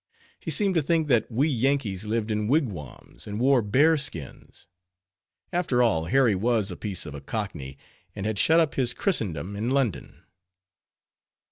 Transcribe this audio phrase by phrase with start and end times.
[0.39, 4.65] He seemed to think that we Yankees lived in wigwams, and wore bear skins.
[5.53, 7.77] After all, Harry was a spice of a Cockney,
[8.15, 10.23] and had shut up his Christendom in London.